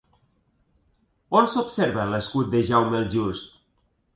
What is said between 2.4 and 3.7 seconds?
de Jaume el Just?